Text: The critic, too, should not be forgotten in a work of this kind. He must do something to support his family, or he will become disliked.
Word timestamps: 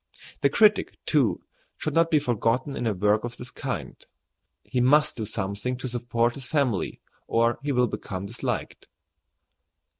The 0.41 0.49
critic, 0.49 0.97
too, 1.05 1.43
should 1.77 1.93
not 1.93 2.09
be 2.09 2.17
forgotten 2.17 2.75
in 2.75 2.87
a 2.87 2.93
work 2.95 3.23
of 3.23 3.37
this 3.37 3.51
kind. 3.51 3.95
He 4.63 4.81
must 4.81 5.15
do 5.15 5.25
something 5.27 5.77
to 5.77 5.87
support 5.87 6.33
his 6.33 6.45
family, 6.47 6.99
or 7.27 7.59
he 7.61 7.71
will 7.71 7.85
become 7.85 8.25
disliked. 8.25 8.87